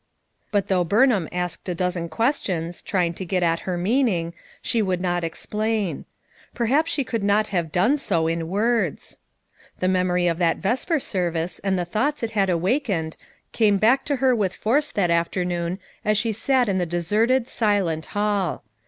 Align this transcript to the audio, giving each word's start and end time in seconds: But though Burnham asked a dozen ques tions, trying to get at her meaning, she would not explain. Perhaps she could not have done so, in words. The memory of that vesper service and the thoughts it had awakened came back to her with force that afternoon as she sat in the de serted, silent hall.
But 0.51 0.65
though 0.67 0.83
Burnham 0.83 1.29
asked 1.31 1.69
a 1.69 1.75
dozen 1.75 2.09
ques 2.09 2.41
tions, 2.41 2.81
trying 2.81 3.13
to 3.13 3.23
get 3.23 3.43
at 3.43 3.59
her 3.69 3.77
meaning, 3.77 4.33
she 4.59 4.81
would 4.81 4.99
not 4.99 5.23
explain. 5.23 6.05
Perhaps 6.55 6.91
she 6.91 7.03
could 7.03 7.21
not 7.23 7.49
have 7.49 7.71
done 7.71 7.99
so, 7.99 8.25
in 8.25 8.47
words. 8.47 9.19
The 9.79 9.87
memory 9.87 10.25
of 10.27 10.39
that 10.39 10.57
vesper 10.57 10.99
service 10.99 11.59
and 11.59 11.77
the 11.77 11.85
thoughts 11.85 12.23
it 12.23 12.31
had 12.31 12.49
awakened 12.49 13.15
came 13.51 13.77
back 13.77 14.03
to 14.05 14.15
her 14.15 14.35
with 14.35 14.55
force 14.55 14.89
that 14.91 15.11
afternoon 15.11 15.77
as 16.03 16.17
she 16.17 16.31
sat 16.31 16.67
in 16.67 16.79
the 16.79 16.87
de 16.87 16.97
serted, 16.97 17.47
silent 17.47 18.07
hall. 18.07 18.63